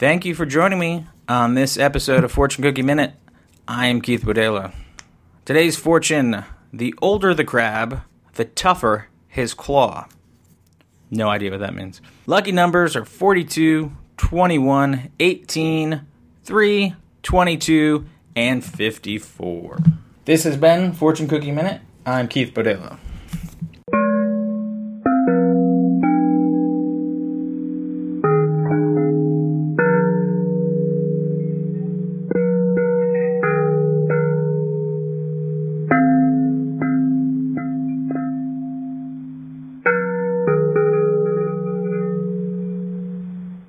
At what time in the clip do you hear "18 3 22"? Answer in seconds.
15.20-18.06